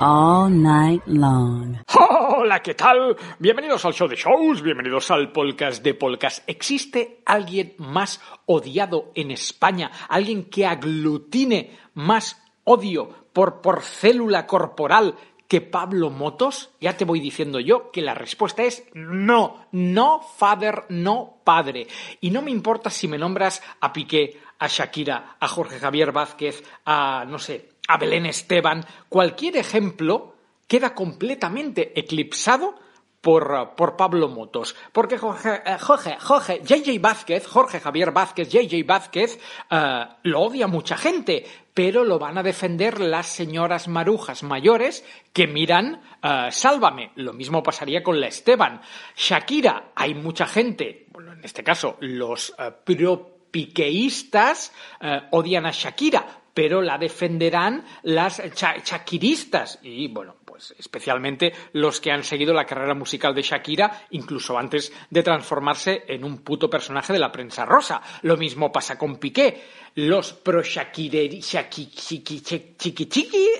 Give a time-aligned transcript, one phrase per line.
[0.00, 1.76] All night long.
[1.94, 3.16] Hola, ¿qué tal?
[3.38, 6.42] Bienvenidos al show de shows, bienvenidos al podcast de podcast.
[6.46, 9.90] ¿Existe alguien más odiado en España?
[10.08, 15.14] ¿Alguien que aglutine más odio por, por célula corporal
[15.48, 16.70] que Pablo Motos?
[16.80, 21.86] Ya te voy diciendo yo que la respuesta es no, no, father, no, padre.
[22.20, 26.62] Y no me importa si me nombras a Piqué, a Shakira, a Jorge Javier Vázquez,
[26.84, 30.34] a, no sé, a Belén Esteban, cualquier ejemplo
[30.66, 32.74] queda completamente eclipsado
[33.26, 34.76] por, por, Pablo Motos.
[34.92, 40.68] Porque Jorge, eh, Jorge, Jorge, JJ Vázquez, Jorge Javier Vázquez, JJ Vázquez, eh, lo odia
[40.68, 47.10] mucha gente, pero lo van a defender las señoras marujas mayores que miran eh, Sálvame.
[47.16, 48.80] Lo mismo pasaría con la Esteban.
[49.16, 52.54] Shakira, hay mucha gente, bueno, en este caso, los
[52.84, 54.72] propiqueístas
[55.32, 58.42] odian a Shakira, pero la defenderán las
[58.82, 59.78] chaquiristas.
[59.82, 64.90] Y bueno, pues especialmente los que han seguido la carrera musical de Shakira, incluso antes
[65.10, 68.00] de transformarse en un puto personaje de la prensa rosa.
[68.22, 69.64] Lo mismo pasa con Piqué.
[69.96, 72.42] Los pro Shakireri, chiqui chiqui,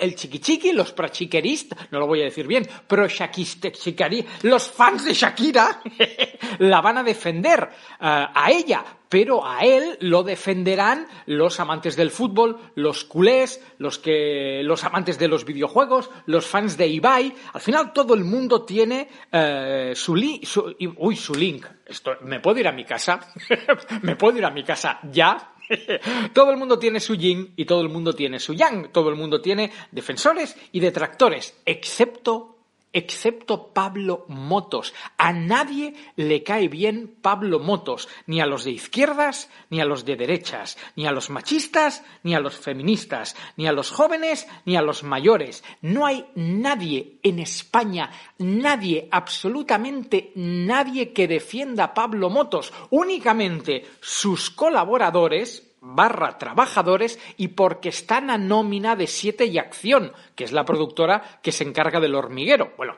[0.00, 4.68] el chiqui chiqui, los pro chiqueristas, no lo voy a decir bien, pro Shakistechicari, los
[4.70, 5.82] fans de Shakira
[6.58, 12.10] la van a defender uh, a ella, pero a él lo defenderán los amantes del
[12.10, 17.32] fútbol, los culés, los que los amantes de los videojuegos, los fans de Ibai.
[17.52, 21.66] Al final todo el mundo tiene uh, su, li su, uy, su link.
[21.86, 23.20] Esto, ¿Me puedo ir a mi casa?
[24.02, 25.52] ¿Me puedo ir a mi casa ya?
[26.32, 28.92] todo el mundo tiene su yin y todo el mundo tiene su yang.
[28.92, 32.55] Todo el mundo tiene defensores y detractores, excepto
[32.96, 34.94] excepto Pablo Motos.
[35.18, 40.06] A nadie le cae bien Pablo Motos, ni a los de izquierdas, ni a los
[40.06, 44.76] de derechas, ni a los machistas, ni a los feministas, ni a los jóvenes, ni
[44.76, 45.62] a los mayores.
[45.82, 52.72] No hay nadie en España, nadie, absolutamente nadie que defienda a Pablo Motos.
[52.88, 60.44] Únicamente sus colaboradores, barra trabajadores y porque están a nómina de Siete y Acción, que
[60.44, 62.72] es la productora que se encarga del hormiguero.
[62.76, 62.97] Bueno,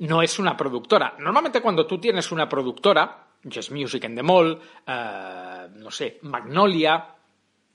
[0.00, 1.14] no es una productora.
[1.18, 7.14] Normalmente cuando tú tienes una productora, Just Music and the Mall, uh, no sé, Magnolia,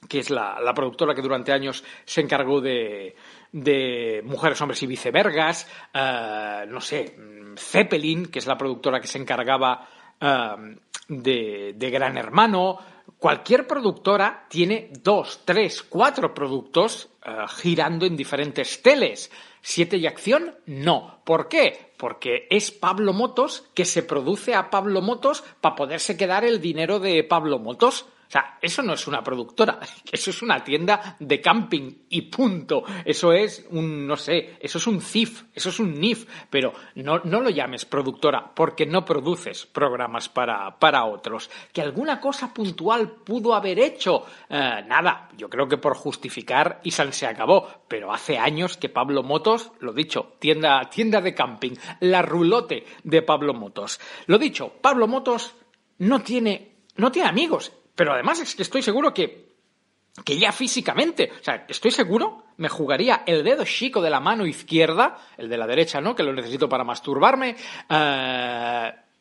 [0.08, 3.16] que es la, la, productora que durante años se encargó de,
[3.52, 7.16] de Mujeres, Hombres y Vicevergas, uh, no sé,
[7.58, 9.88] Zeppelin, que es la productora que se encargaba
[10.22, 10.76] uh,
[11.08, 12.80] de, de Gran Hermano,
[13.18, 19.32] Cualquier productora tiene dos, tres, cuatro productos uh, girando en diferentes teles.
[19.62, 20.56] ¿Siete y acción?
[20.66, 21.22] No.
[21.24, 21.94] ¿Por qué?
[21.96, 27.00] Porque es Pablo Motos que se produce a Pablo Motos para poderse quedar el dinero
[27.00, 28.06] de Pablo Motos.
[28.34, 29.78] Sea, eso no es una productora,
[30.12, 32.84] eso es una tienda de camping y punto.
[33.06, 37.20] Eso es un, no sé, eso es un CIF, eso es un NIF, pero no,
[37.26, 41.52] no lo llames productora porque no produces programas para, para otros.
[41.72, 46.90] Que alguna cosa puntual pudo haber hecho, eh, nada, yo creo que por justificar y
[46.90, 52.24] se acabó, pero hace años que Pablo Motos, lo dicho, tienda, tienda de camping, la
[52.24, 54.00] rulote de Pablo Motos.
[54.26, 55.54] Lo dicho, Pablo Motos
[56.00, 59.54] no tiene, no tiene amigos pero además es que estoy seguro que,
[60.24, 64.46] que ya físicamente, o sea, estoy seguro, me jugaría el dedo chico de la mano
[64.46, 66.16] izquierda, el de la derecha, ¿no?
[66.16, 67.56] Que lo necesito para masturbarme,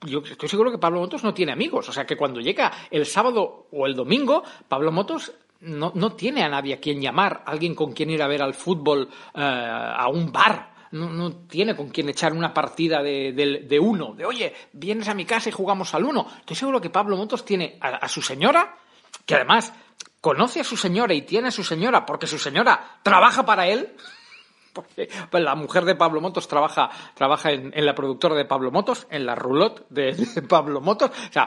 [0.05, 1.89] yo estoy seguro que Pablo Motos no tiene amigos.
[1.89, 6.43] O sea, que cuando llega el sábado o el domingo, Pablo Motos no, no tiene
[6.43, 10.09] a nadie a quien llamar, alguien con quien ir a ver al fútbol, eh, a
[10.09, 10.72] un bar.
[10.93, 15.09] No, no, tiene con quien echar una partida de, de, de, uno, de oye, vienes
[15.09, 16.27] a mi casa y jugamos al uno.
[16.41, 18.77] Estoy seguro que Pablo Motos tiene a, a su señora,
[19.27, 19.73] que además
[20.21, 23.95] conoce a su señora y tiene a su señora porque su señora trabaja para él.
[24.73, 29.07] Porque pues, la mujer de Pablo Motos trabaja, trabaja en, la productora de Pablo Motos,
[29.11, 31.11] en la roulotte de, de Pablo Motos.
[31.11, 31.47] O sea,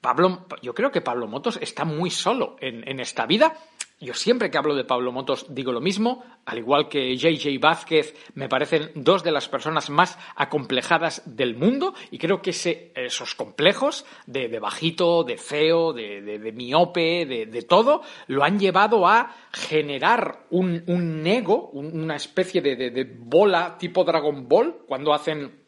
[0.00, 3.54] Pablo, yo creo que Pablo Motos está muy solo en, en, esta vida.
[4.02, 8.14] Yo siempre que hablo de Pablo Motos digo lo mismo, al igual que JJ Vázquez,
[8.32, 13.34] me parecen dos de las personas más acomplejadas del mundo y creo que ese, esos
[13.34, 19.36] complejos de, bajito, de feo, de, de, de miope, de, todo, lo han llevado a
[19.52, 25.59] generar un, un ego, una especie de bola tipo Dragon Ball, cuando hacen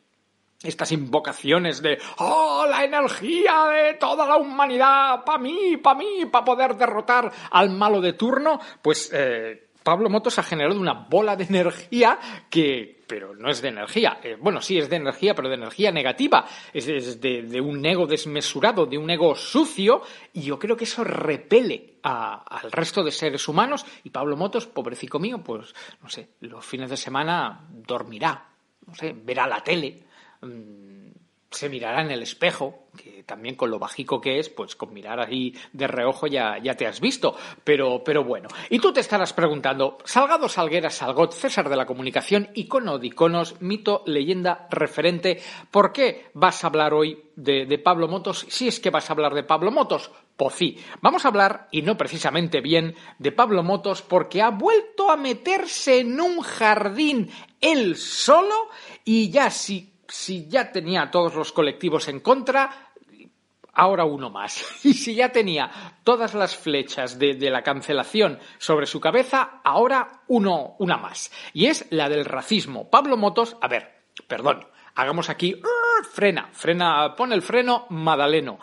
[0.65, 5.25] estas invocaciones de ¡Oh, la energía de toda la humanidad!
[5.25, 6.27] ¡Pa mí, pa mí!
[6.31, 8.61] ¡Para poder derrotar al malo de turno!
[8.81, 12.19] Pues eh, Pablo Motos ha generado una bola de energía
[12.49, 13.03] que...
[13.07, 14.21] pero no es de energía.
[14.23, 16.47] Eh, bueno, sí es de energía, pero de energía negativa.
[16.73, 20.85] Es, es de, de, un ego desmesurado, de un ego sucio, y yo creo que
[20.85, 23.85] eso repele al resto de seres humanos.
[24.05, 28.49] Y Pablo Motos, pobrecito mío, pues, no sé, los fines de semana dormirá,
[28.87, 30.12] no sé, verá la tele
[31.53, 35.21] se mirará en el espejo, que también con lo bajico que es, pues con mirar
[35.21, 37.37] ahí de reojo ya, ya te has visto.
[37.63, 38.49] Pero, pero bueno.
[38.71, 43.61] Y tú te estarás preguntando, Salgado Salguera Salgot, César de la Comunicación, icono de iconos,
[43.61, 45.41] mito, leyenda, referente.
[45.71, 49.13] ¿Por qué vas a hablar hoy de, de Pablo Motos si es que vas a
[49.13, 50.11] hablar de Pablo Motos?
[50.37, 55.11] Pues sí, vamos a hablar, y no precisamente bien, de Pablo Motos porque ha vuelto
[55.11, 57.31] a meterse en un jardín
[57.61, 58.71] él solo
[59.05, 62.93] y ya si si ya tenía todos los colectivos en contra,
[63.73, 64.63] ahora uno más.
[64.85, 65.71] Y si ya tenía
[66.05, 71.33] todas las flechas de, la cancelación sobre su cabeza, ahora uno, una más.
[71.55, 72.91] Y es la del racismo.
[72.91, 78.59] Pablo Motos, a ver, perdón, hagamos aquí, uh, frena, frena, pon el freno, Madaleno.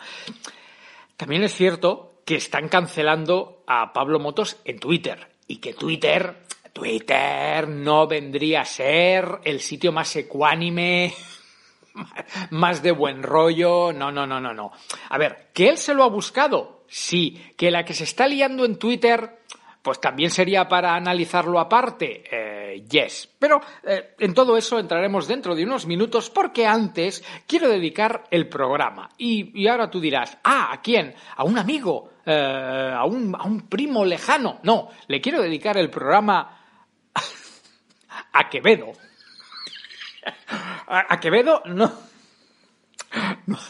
[1.16, 7.68] También es cierto que están cancelando a Pablo Motos en Twitter y que Twitter, Twitter
[7.68, 11.12] no vendría a ser el sitio más ecuánime
[12.50, 13.92] más de buen rollo.
[13.92, 14.72] No, no, no, no, no.
[15.08, 16.84] A ver, ¿que él se lo ha buscado?
[16.88, 17.52] Sí.
[17.56, 19.38] ¿Que la que se está liando en Twitter,
[19.82, 22.24] pues también sería para analizarlo aparte?
[22.30, 23.28] Eh, yes.
[23.38, 28.48] Pero eh, en todo eso entraremos dentro de unos minutos porque antes quiero dedicar el
[28.48, 29.10] programa.
[29.18, 31.14] Y, y ahora tú dirás, ah, ¿a quién?
[31.36, 32.10] ¿A un amigo?
[32.26, 34.60] Eh, ¿a, un, ¿A un primo lejano?
[34.62, 36.60] No, le quiero dedicar el programa
[38.32, 38.92] a Quevedo.
[40.92, 41.92] A, Quevedo no,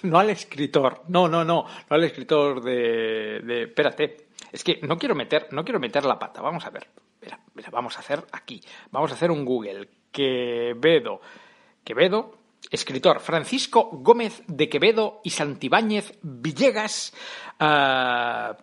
[0.02, 1.02] no, al escritor.
[1.08, 1.66] No, no, no.
[1.66, 3.64] No al escritor de, de.
[3.64, 4.28] Espérate.
[4.50, 6.40] Es que no quiero meter, no quiero meter la pata.
[6.40, 6.88] Vamos a ver.
[7.70, 8.62] Vamos a hacer aquí.
[8.90, 9.86] Vamos a hacer un Google.
[10.10, 11.20] Quevedo.
[11.84, 12.38] Quevedo.
[12.70, 17.12] Escritor Francisco Gómez de Quevedo y Santibáñez Villegas.
[17.60, 18.54] Uh,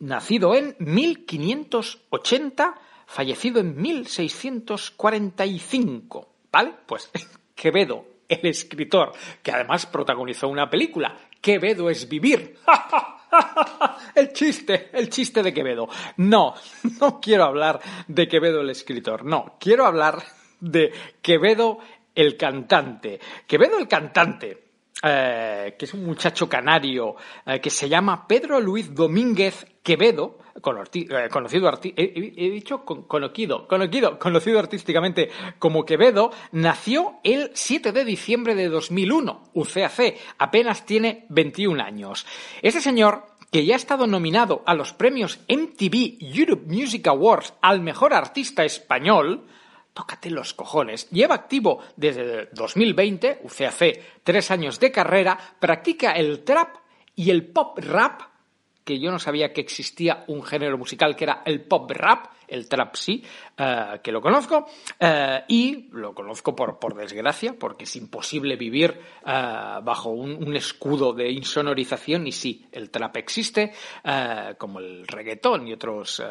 [0.00, 2.74] nacido en 1580,
[3.06, 6.30] fallecido en 1645.
[6.50, 6.74] ¿Vale?
[6.86, 7.10] Pues
[7.54, 9.12] Quevedo, el escritor,
[9.42, 12.58] que además protagonizó una película, Quevedo es vivir.
[14.14, 15.88] el chiste, el chiste de Quevedo.
[16.18, 16.54] No,
[17.00, 20.22] no quiero hablar de Quevedo el escritor, no, quiero hablar
[20.60, 20.92] de
[21.22, 21.78] Quevedo
[22.14, 23.20] el cantante.
[23.46, 24.64] Quevedo el cantante,
[25.02, 27.16] eh, que es un muchacho canario
[27.46, 34.18] eh, que se llama Pedro Luis Domínguez Quevedo, conocido arti he, he, dicho conocido, conocido,
[34.18, 41.82] conocido artísticamente como Quevedo, nació el 7 de diciembre de 2001, UCAC, apenas tiene 21
[41.82, 42.26] años.
[42.60, 47.80] Ese señor que ya ha estado nominado a los premios MTV Europe Music Awards al
[47.80, 49.46] mejor artista español,
[49.94, 51.08] tócate los cojones.
[51.10, 56.76] Lleva activo desde 2020, UCAC, tres años de carrera, practica el trap
[57.16, 58.29] y el pop rap
[58.84, 62.68] que yo no sabía que existía un género musical que era el pop rap, el
[62.68, 63.22] trap sí,
[63.58, 64.66] uh, que lo conozco,
[65.00, 70.56] uh, y lo conozco por, por, desgracia, porque es imposible vivir uh, bajo un, un,
[70.56, 73.72] escudo de insonorización, y sí, el trap existe,
[74.58, 76.22] como el reggaetón y otros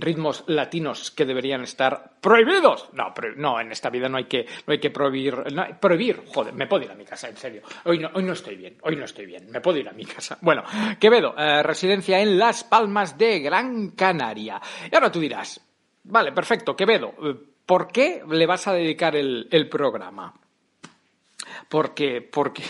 [0.00, 2.88] ritmos latinos que deberían estar prohibidos.
[2.92, 5.36] No, pro, no, en esta vida no hay que, no hay que prohibir,
[5.80, 7.62] prohibir, joder, me puedo ir a mi casa, en serio.
[7.84, 10.04] Hoy no, hoy no estoy bien, hoy no estoy bien, me puedo ir a mi
[10.04, 10.38] casa.
[10.40, 10.64] Bueno,
[10.98, 14.60] Quevedo, eh, residencia en Las Palmas de Gran Canaria.
[14.90, 15.60] Y ahora tú dirás,
[16.04, 17.34] vale, perfecto, Quevedo, eh,
[17.64, 20.34] ¿por qué le vas a dedicar el, el programa?
[21.68, 22.62] Porque, porque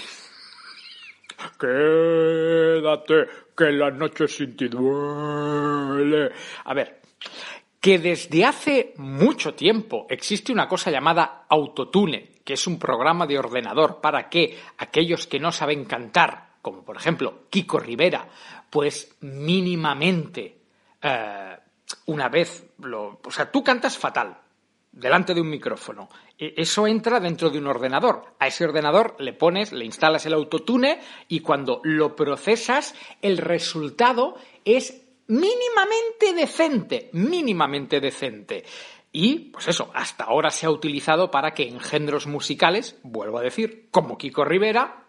[1.60, 6.32] Quédate, que la noche sin ti duele.
[6.64, 7.00] A ver,
[7.80, 13.38] que desde hace mucho tiempo existe una cosa llamada autotune, que es un programa de
[13.38, 18.28] ordenador para que aquellos que no saben cantar, como por ejemplo Kiko Rivera,
[18.70, 20.58] pues mínimamente
[21.00, 21.56] eh,
[22.06, 23.20] una vez lo...
[23.24, 24.36] O sea, tú cantas fatal
[24.90, 26.08] delante de un micrófono.
[26.38, 28.34] Eso entra dentro de un ordenador.
[28.38, 34.36] A ese ordenador le pones, le instalas el autotune y cuando lo procesas, el resultado
[34.64, 38.64] es mínimamente decente, mínimamente decente.
[39.12, 43.88] Y, pues eso, hasta ahora se ha utilizado para que engendros musicales, vuelvo a decir,
[43.90, 45.04] como Kiko Rivera,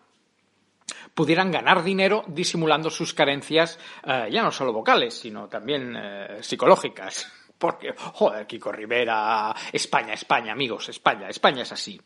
[1.14, 7.32] pudieran ganar dinero disimulando sus carencias, eh, ya no solo vocales, sino también eh, psicológicas.
[7.58, 12.00] Porque, joder, Kiko Rivera, España, España, amigos, España, España es así.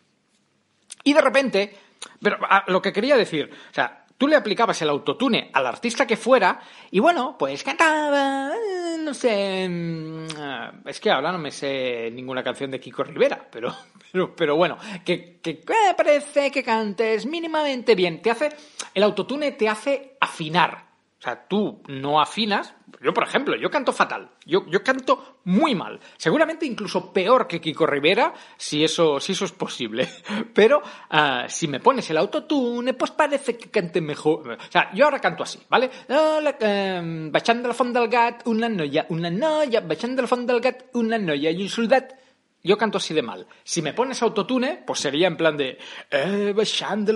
[1.04, 1.78] Y de repente,
[2.22, 6.06] pero a, lo que quería decir, o sea, tú le aplicabas el autotune al artista
[6.06, 6.60] que fuera
[6.92, 8.52] y bueno, pues cantaba,
[9.00, 13.48] no sé, mm, ah, es que ahora no me sé ninguna canción de Kiko Rivera,
[13.52, 13.76] pero,
[14.12, 18.50] pero, pero bueno, que, que eh, parece que cantes mínimamente bien, te hace,
[18.94, 20.91] el autotune te hace afinar.
[21.22, 22.74] O sea, tú no afinas.
[23.00, 24.32] Yo, por ejemplo, yo canto fatal.
[24.44, 26.00] Yo, yo canto muy mal.
[26.18, 30.10] Seguramente incluso peor que Kiko Rivera, si eso, si eso es posible.
[30.56, 34.54] Pero ah, si me pones el autotune, pues parece que cante mejor.
[34.54, 35.92] O sea, yo ahora canto así, ¿vale?
[36.10, 40.50] Eh, baixant de la font del gat, una noia, una noia, baixant de la font
[40.50, 42.18] del gat, una noia i un soldat.
[42.64, 43.48] Yo canto así de mal.
[43.64, 45.80] Si me pones autotune, pues sería en plan de
[46.12, 46.54] eh,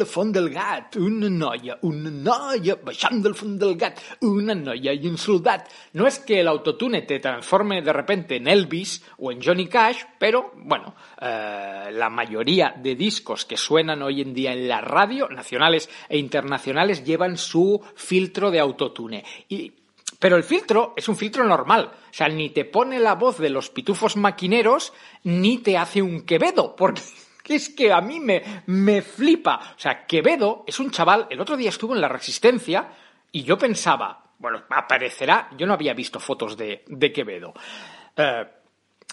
[0.05, 2.77] font del gat, una noia, una noia,
[3.35, 5.67] font del gat, una noia i un soldat.
[5.93, 10.03] No es que el autotune te transforme de repente en Elvis o en Johnny Cash,
[10.17, 15.29] pero bueno, eh, la mayoría de discos que suenan hoy en día en la radio,
[15.29, 19.23] nacionales e internacionales, llevan su filtro de autotune.
[19.47, 19.71] Y
[20.19, 21.91] pero el filtro es un filtro normal.
[21.93, 24.93] O sea, ni te pone la voz de los pitufos maquineros,
[25.23, 26.75] ni te hace un Quevedo.
[26.75, 27.01] Porque
[27.49, 29.73] es que a mí me, me flipa.
[29.75, 31.27] O sea, Quevedo es un chaval.
[31.29, 32.87] El otro día estuvo en la Resistencia
[33.31, 35.49] y yo pensaba, bueno, aparecerá.
[35.57, 37.53] Yo no había visto fotos de, de Quevedo.
[38.15, 38.45] Eh,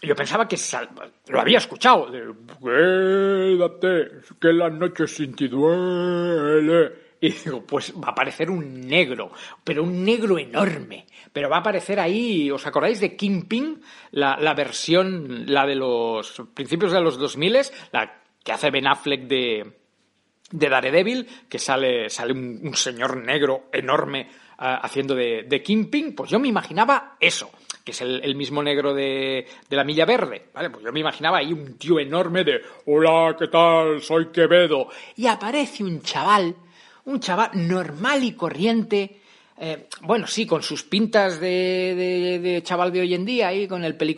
[0.03, 0.89] yo pensaba que sal-
[1.29, 2.07] lo había escuchado.
[2.11, 7.12] de, Quédate, que la noche sin ti duele.
[7.23, 9.31] Y digo, pues va a aparecer un negro,
[9.63, 11.07] pero un negro enorme.
[11.33, 13.81] Pero va a aparecer ahí, ¿os acordáis de Kingpin?
[14.11, 17.59] La, la versión, la de los principios de los 2000,
[17.93, 19.73] la que hace Ben Affleck de,
[20.51, 26.29] de Daredevil, que sale, sale un, señor negro enorme ah, haciendo de, de Kingpin, pues
[26.29, 27.53] yo me imaginaba eso,
[27.85, 30.71] que es el, el mismo negro de, de la Milla Verde, ¿vale?
[30.71, 34.03] Pues yo me imaginaba ahí un tío enorme de Hola, ¿qué tal?
[34.03, 34.89] Soy Quevedo.
[35.15, 36.57] Y aparece un chaval,
[37.05, 39.22] un chaval normal y corriente,
[39.59, 43.85] eh, bueno, sí, con sus pintas de, de- chaval de hoy en día, ahí con
[43.85, 44.17] el peli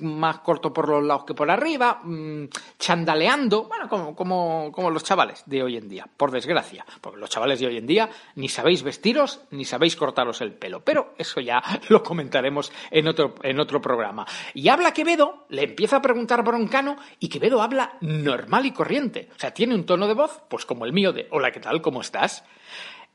[0.00, 2.44] más corto por los lados que por arriba, mm,
[2.78, 7.30] chandaleando, bueno, como, como, como los chavales de hoy en día, por desgracia, porque los
[7.30, 11.40] chavales de hoy en día ni sabéis vestiros ni sabéis cortaros el pelo, pero eso
[11.40, 14.26] ya lo comentaremos en otro, en otro programa.
[14.54, 19.38] Y habla Quevedo, le empieza a preguntar Broncano y Quevedo habla normal y corriente, o
[19.38, 21.80] sea, tiene un tono de voz, pues como el mío de hola, ¿qué tal?
[21.82, 22.44] ¿Cómo estás?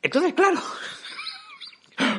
[0.02, 0.60] Entonces, claro,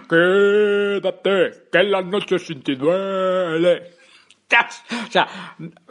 [0.08, 3.96] Quédate, que la noche sin ti duele.
[4.48, 5.28] O sea,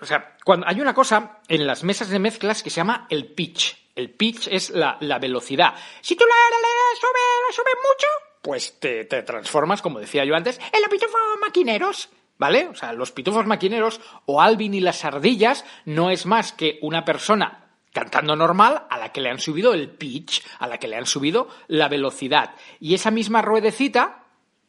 [0.02, 3.26] o sea, cuando hay una cosa en las mesas de mezclas que se llama el
[3.26, 3.78] pitch.
[3.96, 5.74] El pitch es la, la velocidad.
[6.02, 8.08] Si tú la, la, la subes, la mucho,
[8.42, 12.10] pues te, te transformas, como decía yo antes, en los pitufos maquineros.
[12.38, 12.68] ¿Vale?
[12.68, 17.06] O sea, los pitufos maquineros o Alvin y las ardillas no es más que una
[17.06, 17.65] persona
[17.96, 21.06] cantando normal a la que le han subido el pitch, a la que le han
[21.06, 22.54] subido la velocidad.
[22.82, 24.26] Y esa misma ruedecita,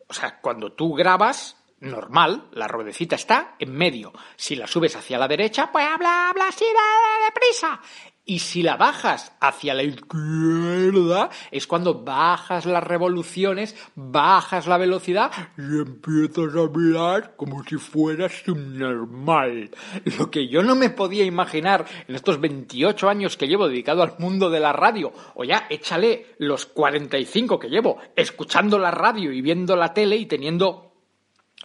[0.07, 4.13] o sea, cuando tú grabas normal, la ruedecita está en medio.
[4.37, 7.81] Si la subes hacia la derecha, pues habla, habla así de, deprisa.
[8.29, 15.31] Y si la bajas hacia la izquierda, es cuando bajas las revoluciones, bajas la velocidad
[15.57, 19.71] y empiezas a hablar como si fueras subnormal.
[20.19, 24.17] Lo que yo no me podía imaginar en estos 28 años que llevo dedicado al
[24.19, 29.41] mundo de la radio, o ya échale los 45 que llevo escuchando la radio y
[29.41, 30.95] viendo la tele y teniendo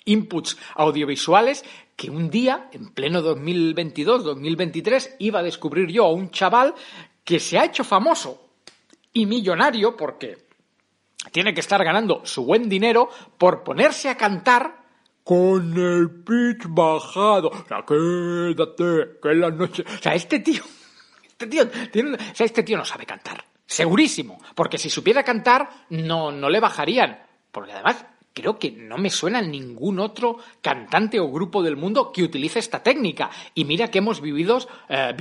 [0.06, 1.64] inputs audiovisuales
[2.02, 6.74] que un día, en pleno 2022-2023, iba a descubrir yo a un chaval
[7.24, 8.50] que se ha hecho famoso
[9.14, 10.48] y millonario porque
[11.32, 14.82] tiene que estar ganando su buen dinero por ponerse a cantar
[15.24, 17.50] con el pitch bajado.
[17.50, 19.84] O sea, quédate, que la noche...
[19.88, 20.64] O sea, este tío...
[21.42, 23.44] Este tío, o sea, este tío no sabe cantar.
[23.66, 24.40] Segurísimo.
[24.54, 27.20] Porque si supiera cantar, no, no le bajarían.
[27.52, 32.24] Porque además creo que no me suena ningún otro cantante o grupo del mundo que
[32.24, 33.30] utilice esta técnica.
[33.54, 34.60] Y mira que hemos vivido
[34.90, 35.14] eh,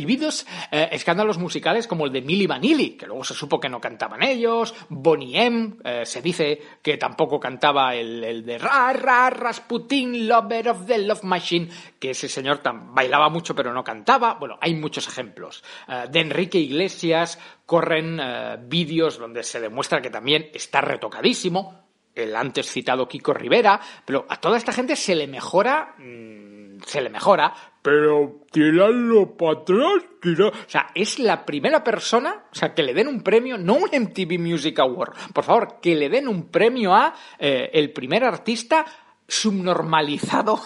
[0.71, 4.23] eh, escándalos musicales como el de Milli Vanilli, que luego se supo que no cantaban
[4.23, 10.71] ellos, Bonnie M, eh, se dice que tampoco cantaba el, de Ra, Ra, Rasputin, Lover
[10.71, 12.61] of the Love Machine, que ese señor
[12.93, 14.35] bailaba mucho pero no cantaba.
[14.35, 15.63] Bueno, hay muchos ejemplos.
[16.11, 18.21] de Enrique Iglesias corren
[18.69, 21.90] vídeos donde se demuestra que también está retocadísimo
[22.21, 27.01] el antes citado Kiko Rivera, pero a toda esta gente se le mejora, mm, se
[27.01, 30.49] le mejora, pero tirarlo para atrás, tira...
[30.49, 33.91] O sea, es la primera persona, o sea, que le den un premio, no un
[33.91, 38.85] MTV Music Award, por favor, que le den un premio a eh, el primer artista
[39.27, 40.61] subnormalizado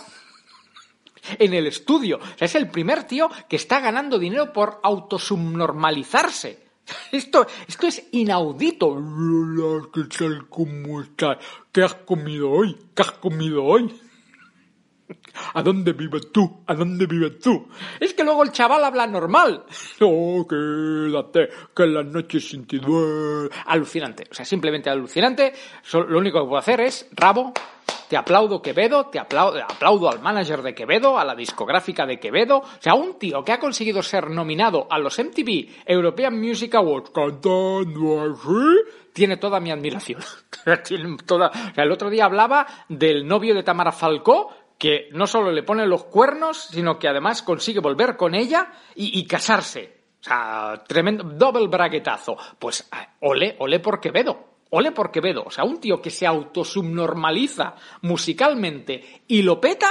[1.39, 2.19] en el estudio.
[2.19, 6.64] O sea, es el primer tío que está ganando dinero por autosubnormalizarse.
[7.13, 8.89] Esto, esto es inaudito.
[8.89, 10.49] Hola, ¿qué tal?
[10.49, 11.39] ¿Cómo estás?
[11.73, 12.77] ¿Qué has comido hoy?
[12.95, 13.95] ¿Qué has comido hoy?
[15.55, 16.63] ¿A dónde vives tú?
[16.67, 17.69] ¿A dónde vives tú?
[18.01, 19.65] Es que luego el chaval habla normal.
[20.01, 22.81] No, quédate, que la noche sin ti
[23.67, 24.25] Alucinante.
[24.31, 25.53] O sea, simplemente alucinante.
[25.93, 27.53] Lo único que puedo hacer es, rabo,
[28.09, 32.59] te aplaudo Quevedo, te aplaudo, aplaudo al manager de Quevedo, a la discográfica de Quevedo.
[32.59, 37.11] O sea, un tío que ha conseguido ser nominado a los MTV European Music Awards
[37.11, 40.21] cantando así, tiene toda mi admiración.
[41.27, 41.51] toda...
[41.77, 46.05] El otro día hablaba del novio de Tamara Falcó, que no solo le pone los
[46.05, 50.05] cuernos, sino que además consigue volver con ella y, y casarse.
[50.21, 52.37] O sea, tremendo, doble braguetazo.
[52.59, 54.54] Pues eh, ole, ole por Quevedo.
[54.77, 59.89] Ole por Quevedo, o sea, un tío que se autosubnormaliza musicalmente y lo peta,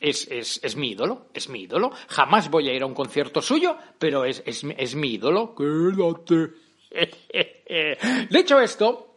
[0.00, 1.90] es, es, mi ídolo, es mi ídolo.
[2.08, 5.54] Jamás voy a ir a un concierto suyo, pero es, es mi ídolo.
[5.54, 6.50] Quédate.
[8.38, 9.11] hecho esto,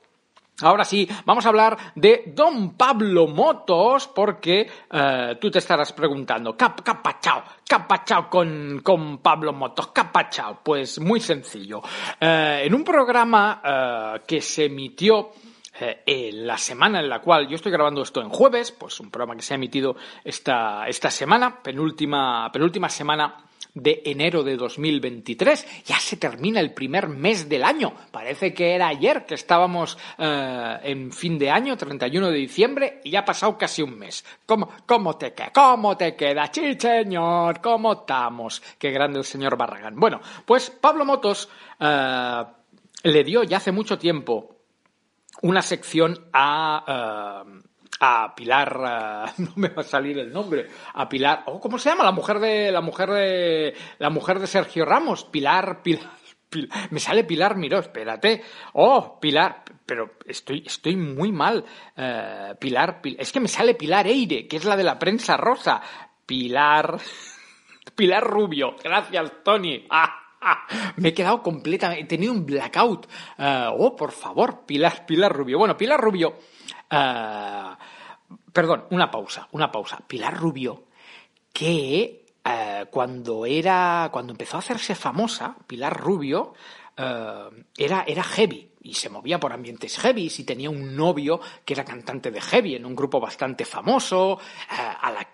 [0.61, 6.55] Ahora sí, vamos a hablar de Don Pablo Motos, porque eh, tú te estarás preguntando,
[6.55, 9.87] ¿qué ha con, con Pablo Motos?
[9.87, 10.61] ¿Qué ha pasado?
[10.63, 11.81] Pues muy sencillo.
[12.19, 15.31] Eh, en un programa eh, que se emitió
[15.77, 19.35] en la semana en la cual yo estoy grabando esto en jueves, pues un programa
[19.35, 25.83] que se ha emitido esta, esta semana, penúltima, penúltima semana de enero de 2023.
[25.85, 27.93] Ya se termina el primer mes del año.
[28.11, 33.11] Parece que era ayer que estábamos eh, en fin de año, 31 de diciembre, y
[33.11, 34.25] ya ha pasado casi un mes.
[34.45, 35.51] ¿Cómo, cómo te queda?
[35.53, 36.49] ¿Cómo te queda?
[36.51, 38.61] Señor, ¿cómo estamos?
[38.77, 39.95] Qué grande el señor Barragán.
[39.99, 41.49] Bueno, pues Pablo Motos
[41.79, 42.43] eh,
[43.03, 44.55] le dio ya hace mucho tiempo
[45.41, 47.43] una sección a...
[47.45, 47.61] Eh,
[47.99, 52.03] a Pilar, no me va a salir el nombre, a Pilar, oh, ¿cómo se llama?
[52.03, 56.11] La mujer de, la mujer de, la mujer de Sergio Ramos, Pilar, Pilar,
[56.91, 63.31] me sale Pilar Miró, espérate, oh, Pilar, pero estoy, estoy muy mal, eh, Pilar, es
[63.31, 65.81] que me sale Pilar Eire, que es la de la prensa rosa,
[66.25, 66.97] Pilar,
[67.95, 69.87] Pilar Rubio, gracias Tony,
[70.97, 73.07] me he quedado completamente, he tenido un blackout.
[73.37, 75.57] Eh, oh, por favor, Pilar, Pilar Rubio.
[75.57, 76.35] Bueno, Pilar Rubio
[76.89, 77.77] Ah,
[78.51, 79.99] perdón, una pausa, una pausa.
[80.07, 80.85] Pilar Rubio,
[81.51, 86.53] que eh, cuando era, cuando empezó a hacerse famosa, Pilar Rubio
[86.95, 91.73] eh, era, era heavy y se movía por ambientes heavy y tenía un novio que
[91.73, 95.27] era cantante de heavy en un grupo bastante famoso, eh, a la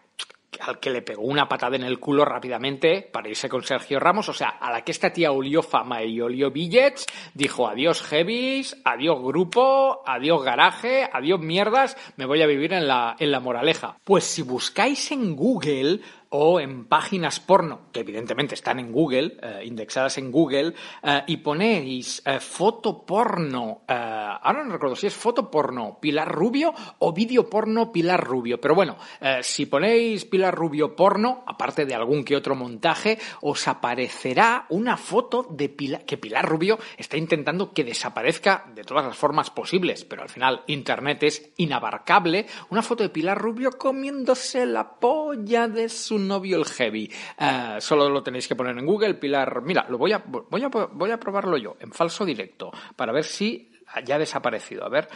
[0.61, 4.29] al que le pegó una patada en el culo rápidamente para irse con Sergio Ramos.
[4.29, 8.79] O sea, a la que esta tía olió fama y olió billets, dijo adiós heavies,
[8.83, 13.97] adiós grupo, adiós garaje, adiós mierdas, me voy a vivir en la, en la moraleja.
[14.03, 16.01] Pues si buscáis en Google
[16.33, 21.37] o en páginas porno, que evidentemente están en Google, eh, indexadas en Google, eh, y
[21.37, 27.49] ponéis eh, foto porno, ahora no recuerdo si es foto porno Pilar Rubio o vídeo
[27.49, 28.97] porno Pilar Rubio, pero bueno,
[29.41, 35.45] si ponéis Pilar Rubio porno, aparte de algún que otro montaje, os aparecerá una foto
[35.49, 40.21] de Pilar, que Pilar Rubio está intentando que desaparezca de todas las formas posibles, pero
[40.21, 46.20] al final Internet es inabarcable, una foto de Pilar Rubio comiéndose la polla de su
[46.27, 47.11] novio el heavy.
[47.37, 49.61] Eh, solo lo tenéis que poner en Google, Pilar.
[49.61, 53.23] Mira, lo voy a, voy a, voy a probarlo yo, en falso directo, para ver
[53.23, 53.71] si
[54.05, 54.85] ya ha desaparecido.
[54.85, 55.07] A ver,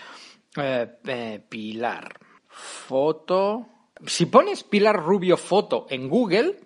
[0.58, 3.68] eh, eh, Pilar, foto.
[4.06, 6.60] Si pones Pilar Rubio foto en Google,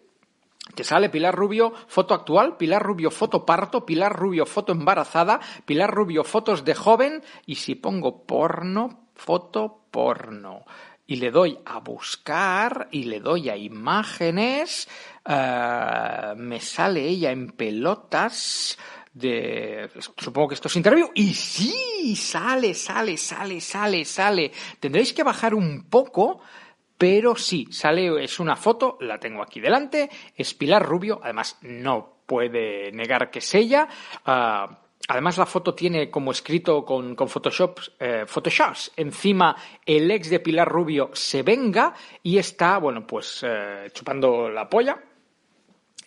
[0.75, 5.91] te sale Pilar Rubio foto actual, Pilar Rubio foto parto, Pilar Rubio foto embarazada, Pilar
[5.91, 10.63] Rubio fotos de joven y si pongo porno, foto porno
[11.10, 14.88] y le doy a buscar y le doy a imágenes,
[15.26, 18.78] eh, me sale ella en pelotas,
[19.12, 24.52] de supongo que esto es interview y sí sale sale sale sale sale.
[24.80, 26.41] Tendréis que bajar un poco
[26.95, 32.19] pero sí sale es una foto la tengo aquí delante es Pilar Rubio además no
[32.28, 33.88] puede negar que es ella
[34.26, 40.39] ah, Además, la foto tiene como escrito con, Photoshop, eh, Photoshops encima el ex de
[40.39, 45.02] Pilar Rubio se venga y está, bueno, pues eh, chupando la polla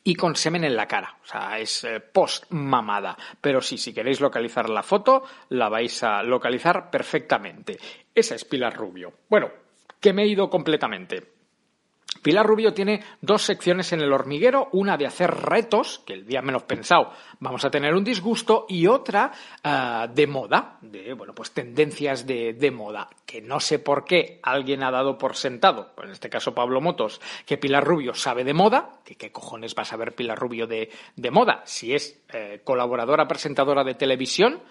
[0.04, 1.18] y con semen en la cara.
[1.20, 3.18] O sea, es eh, post mamada.
[3.40, 7.76] Pero sí, si queréis localizar la foto, la vais a localizar perfectamente.
[8.14, 9.12] Esa es Pilar Rubio.
[9.28, 9.50] Bueno,
[9.98, 11.31] que me he ido completamente.
[12.22, 16.40] Pilar Rubio tiene dos secciones en el hormiguero, una de hacer retos, que el día
[16.40, 19.32] menos pensado vamos a tener un disgusto, y otra
[19.64, 24.38] ah, de moda, de bueno, pues tendencias de, de, moda, que no sé por qué
[24.42, 28.54] alguien ha dado por sentado, en este caso Pablo Motos, que Pilar Rubio sabe de
[28.54, 32.60] moda, que qué cojones va a saber Pilar Rubio de, de moda, si es eh,
[32.62, 34.62] colaboradora presentadora de televisión,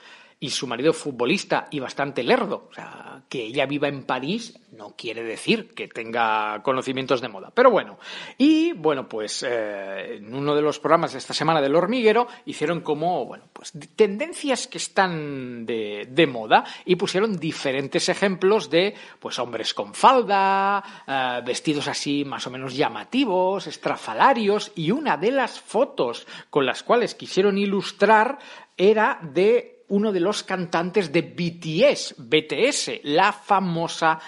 [0.41, 2.67] y su marido futbolista y bastante lerdo.
[2.71, 7.51] O sea, que ella viva en París no quiere decir que tenga conocimientos de moda.
[7.53, 7.99] Pero bueno,
[8.39, 12.81] y bueno, pues eh, en uno de los programas de esta semana del hormiguero hicieron
[12.81, 19.37] como, bueno, pues tendencias que están de, de moda y pusieron diferentes ejemplos de, pues
[19.37, 25.61] hombres con falda, eh, vestidos así más o menos llamativos, estrafalarios y una de las
[25.61, 28.39] fotos con las cuales quisieron ilustrar
[28.75, 34.19] era de uno de los cantantes de BTS, BTS, la famosa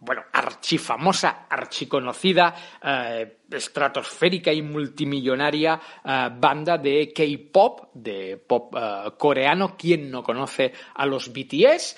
[0.00, 9.76] bueno, archifamosa, archiconocida, eh, estratosférica y multimillonaria eh, banda de K-pop, de pop eh, coreano.
[9.76, 11.96] ¿Quién no conoce a los BTS?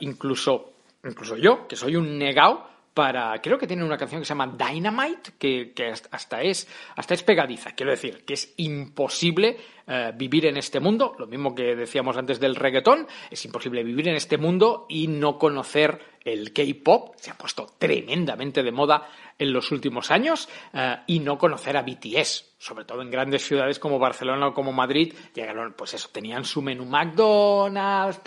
[0.00, 0.72] Incluso,
[1.04, 3.40] incluso yo, que soy un negao, para.
[3.40, 7.70] Creo que tienen una canción que se llama Dynamite, que, hasta, es, hasta es pegadiza.
[7.70, 9.56] Quiero decir, que es imposible
[9.86, 11.14] eh, vivir en este mundo.
[11.16, 13.06] Lo mismo que decíamos antes del reggaetón.
[13.30, 17.14] Es imposible vivir en este mundo y no conocer el K-pop.
[17.18, 19.08] Se ha puesto tremendamente de moda
[19.38, 20.48] en los últimos años.
[20.72, 22.56] Eh, y no conocer a BTS.
[22.58, 25.14] Sobre todo en grandes ciudades como Barcelona o como Madrid.
[25.36, 28.20] Llegaron, pues eso, tenían su menú McDonald's,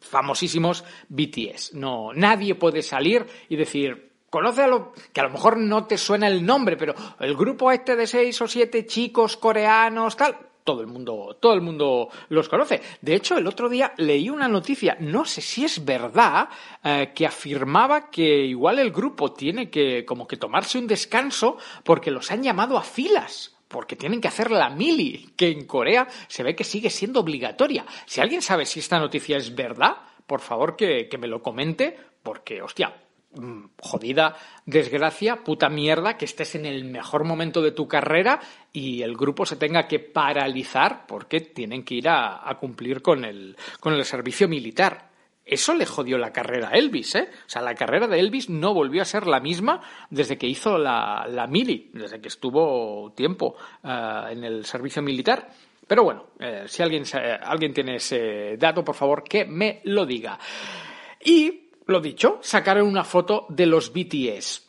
[0.00, 1.74] famosísimos BTS.
[1.74, 5.98] No, nadie puede salir y decir, conoce a lo que a lo mejor no te
[5.98, 10.80] suena el nombre, pero el grupo este de seis o siete chicos coreanos, tal, todo
[10.80, 12.80] el mundo, todo el mundo los conoce.
[13.00, 16.48] De hecho, el otro día leí una noticia, no sé si es verdad,
[16.84, 22.10] eh, que afirmaba que igual el grupo tiene que como que tomarse un descanso porque
[22.10, 26.42] los han llamado a filas porque tienen que hacer la mili, que en Corea se
[26.42, 27.86] ve que sigue siendo obligatoria.
[28.04, 31.96] Si alguien sabe si esta noticia es verdad, por favor que, que me lo comente,
[32.20, 32.92] porque, hostia,
[33.32, 38.40] mm, jodida desgracia, puta mierda, que estés en el mejor momento de tu carrera
[38.72, 43.24] y el grupo se tenga que paralizar porque tienen que ir a, a cumplir con
[43.24, 45.09] el, con el servicio militar.
[45.50, 47.28] Eso le jodió la carrera a Elvis, ¿eh?
[47.28, 50.78] O sea, la carrera de Elvis no volvió a ser la misma desde que hizo
[50.78, 55.50] la, la mili, desde que estuvo tiempo uh, en el servicio militar.
[55.88, 60.06] Pero bueno, eh, si alguien, eh, alguien tiene ese dato, por favor, que me lo
[60.06, 60.38] diga.
[61.24, 64.68] Y, lo dicho, sacaron una foto de los BTS.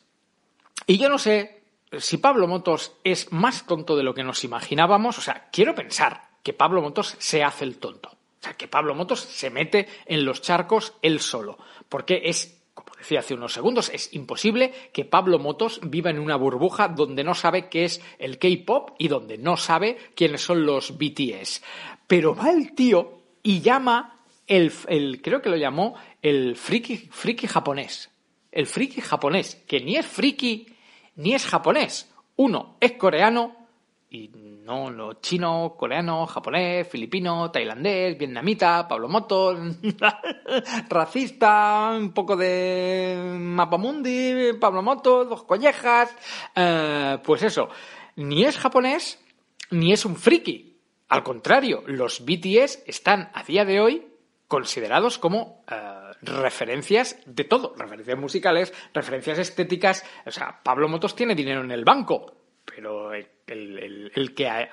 [0.88, 1.62] Y yo no sé
[1.96, 5.20] si Pablo Motos es más tonto de lo que nos imaginábamos.
[5.20, 8.18] O sea, quiero pensar que Pablo Motos se hace el tonto.
[8.42, 11.60] O sea, que Pablo Motos se mete en los charcos él solo.
[11.88, 16.38] Porque es, como decía hace unos segundos, es imposible que Pablo Motos viva en una
[16.38, 20.98] burbuja donde no sabe qué es el K-pop y donde no sabe quiénes son los
[20.98, 21.62] BTS.
[22.08, 27.46] Pero va el tío y llama el, el creo que lo llamó el friki, friki
[27.46, 28.10] japonés.
[28.52, 30.66] El friki japonés, que ni es friki
[31.16, 32.12] ni es japonés.
[32.38, 33.61] Uno es coreano
[34.14, 34.30] y
[34.66, 39.58] no lo chino, coreano, japonés, filipino, tailandés, vietnamita, Pablo Motos,
[40.90, 46.14] racista, un poco de mapamundi, Pablo Motos, dos collejas,
[46.54, 47.70] eh, pues eso,
[48.18, 49.18] ni es japonés
[49.72, 50.78] ni es un friki.
[51.08, 54.08] Al contrario, los BTS están a día de hoy
[54.50, 55.76] considerados como eh,
[56.22, 60.04] referencias de todo, referencias musicales, referencias estéticas.
[60.26, 64.70] O sea, Pablo Motos tiene dinero en el banco, pero el, el, el, que a,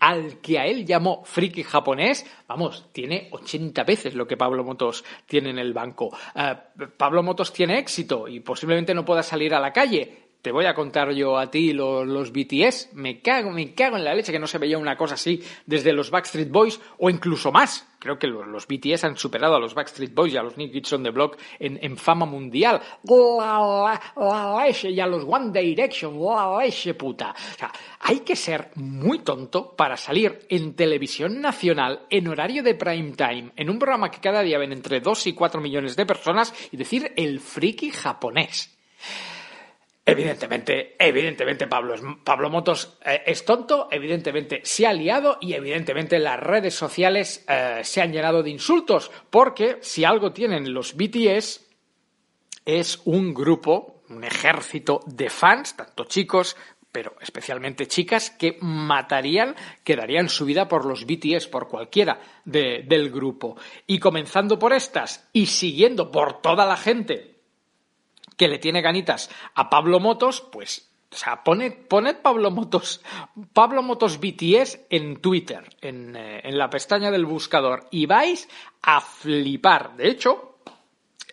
[0.00, 5.04] al que a él llamó friki japonés, vamos, tiene 80 veces lo que Pablo Motos
[5.26, 6.10] tiene en el banco.
[6.34, 10.27] Uh, Pablo Motos tiene éxito y posiblemente no pueda salir a la calle.
[10.42, 12.90] Te voy a contar yo a ti los, BTS.
[12.94, 15.92] Me cago, me cago en la leche que no se veía una cosa así desde
[15.92, 17.86] los Backstreet Boys o incluso más.
[17.98, 20.92] Creo que los, BTS han superado a los Backstreet Boys y a los New Kids
[20.92, 22.80] on the Block en, en fama mundial.
[23.02, 27.30] La, la, la leche, y a los One Direction, la leche puta.
[27.30, 32.76] O sea, hay que ser muy tonto para salir en televisión nacional en horario de
[32.76, 36.06] prime time, en un programa que cada día ven entre 2 y 4 millones de
[36.06, 38.78] personas y decir el friki japonés.
[40.10, 41.94] Evidentemente, evidentemente Pablo,
[42.24, 47.80] Pablo Motos eh, es tonto, evidentemente se ha liado y evidentemente las redes sociales eh,
[47.84, 51.66] se han llenado de insultos, porque si algo tienen los BTS
[52.64, 56.56] es un grupo, un ejército de fans, tanto chicos,
[56.90, 62.82] pero especialmente chicas, que matarían, que darían su vida por los BTS, por cualquiera de-
[62.86, 63.56] del grupo.
[63.86, 67.37] Y comenzando por estas y siguiendo por toda la gente
[68.38, 73.02] que le tiene ganitas a Pablo Motos, pues, o sea, poned, poned Pablo Motos,
[73.52, 78.48] Pablo Motos BTS en Twitter, en, eh, en la pestaña del buscador, y vais
[78.82, 79.96] a flipar.
[79.96, 80.60] De hecho,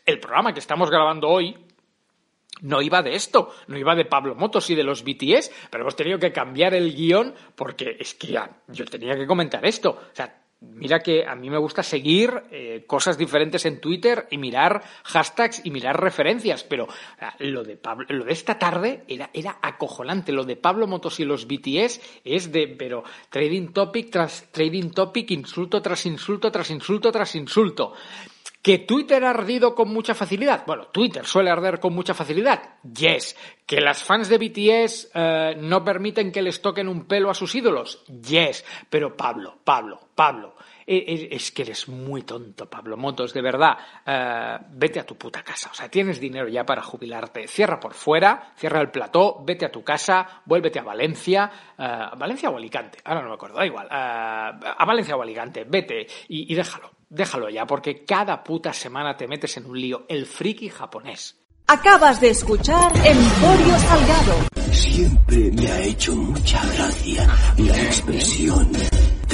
[0.06, 1.56] el programa que estamos grabando hoy
[2.62, 5.96] no iba de esto, no iba de Pablo Motos y de los BTS, pero hemos
[5.96, 8.38] tenido que cambiar el guion porque es que
[8.68, 9.92] yo tenía que comentar esto.
[9.92, 14.38] O sea, mira que a mí me gusta seguir eh, cosas diferentes en Twitter y
[14.38, 16.88] mirar hashtags y mirar referencias, pero
[17.40, 20.32] lo de Pablo, lo de esta tarde era, era acojonante.
[20.32, 25.32] Lo de Pablo Motos y los BTS es de, pero trading topic tras trading topic,
[25.32, 27.94] insulto tras insulto tras insulto tras insulto.
[28.66, 30.64] ¿Que Twitter ha ardido con mucha facilidad?
[30.66, 32.80] Bueno, Twitter suele arder con mucha facilidad.
[32.82, 33.38] Yes.
[33.64, 37.54] ¿Que las fans de BTS eh, no permiten que les toquen un pelo a sus
[37.54, 38.04] ídolos?
[38.08, 38.66] Yes.
[38.90, 40.56] Pero Pablo, Pablo, Pablo,
[40.88, 43.78] es que eres muy tonto, Pablo Motos, de verdad.
[44.06, 45.70] Eh, vete a tu puta casa.
[45.72, 47.48] O sea, tienes dinero ya para jubilarte.
[47.48, 51.52] Cierra por fuera, cierra el plató, vete a tu casa, vuélvete a Valencia.
[51.78, 53.00] eh, ¿Valencia o Alicante?
[53.04, 53.88] Ahora no me acuerdo, da igual.
[53.88, 56.92] eh, a Valencia o Alicante, vete y, y déjalo.
[57.10, 60.06] Déjalo ya, porque cada puta semana te metes en un lío.
[60.10, 61.40] El friki japonés.
[61.68, 64.36] Acabas de escuchar Emporio Salgado.
[64.72, 68.72] Siempre me ha hecho mucha gracia la expresión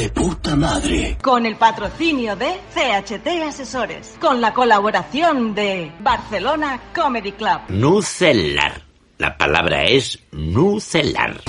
[0.02, 1.18] de puta madre.
[1.22, 4.16] Con el patrocinio de CHT Asesores.
[4.20, 7.62] Con la colaboración de Barcelona Comedy Club.
[7.70, 8.82] Nucelar.
[9.20, 11.42] La palabra es nucelar.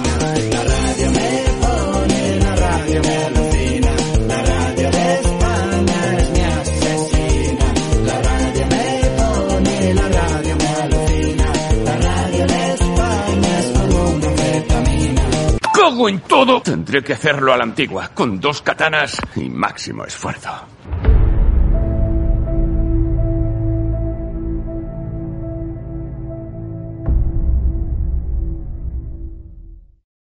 [15.92, 16.62] ¡Cago en todo!
[16.62, 20.71] Tendré que hacerlo a la antigua, con dos katanas y máximo esfuerzo.